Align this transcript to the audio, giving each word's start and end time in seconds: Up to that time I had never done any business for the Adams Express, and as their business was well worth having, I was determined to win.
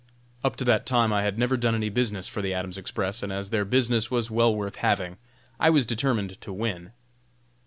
Up 0.43 0.55
to 0.55 0.63
that 0.63 0.87
time 0.87 1.13
I 1.13 1.21
had 1.21 1.37
never 1.37 1.55
done 1.55 1.75
any 1.75 1.89
business 1.89 2.27
for 2.27 2.41
the 2.41 2.55
Adams 2.55 2.75
Express, 2.75 3.21
and 3.21 3.31
as 3.31 3.51
their 3.51 3.63
business 3.63 4.09
was 4.09 4.31
well 4.31 4.51
worth 4.55 4.77
having, 4.77 5.17
I 5.59 5.69
was 5.69 5.85
determined 5.85 6.41
to 6.41 6.51
win. 6.51 6.93